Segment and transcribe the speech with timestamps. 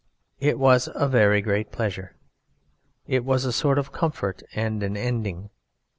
[0.39, 2.15] It was a very great pleasure...
[3.05, 5.51] it was a sort of comfort and an ending.